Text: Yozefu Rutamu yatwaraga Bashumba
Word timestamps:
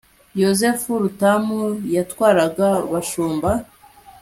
Yozefu 0.41 0.89
Rutamu 1.01 1.59
yatwaraga 1.95 2.67
Bashumba 2.91 3.51